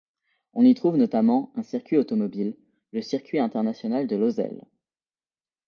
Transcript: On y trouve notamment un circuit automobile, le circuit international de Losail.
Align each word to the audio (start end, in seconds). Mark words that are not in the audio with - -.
On 0.53 0.63
y 0.65 0.73
trouve 0.73 0.97
notamment 0.97 1.51
un 1.55 1.61
circuit 1.61 1.97
automobile, 1.97 2.57
le 2.91 3.03
circuit 3.03 3.37
international 3.37 4.07
de 4.07 4.15
Losail. 4.15 4.63